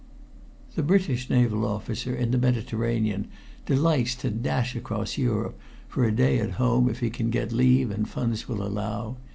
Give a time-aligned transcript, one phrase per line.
[0.73, 3.27] The British naval officer in the Mediterranean
[3.67, 7.91] delights to dash across Europe for a day at home if he can get leave
[7.91, 9.17] and funds will allow.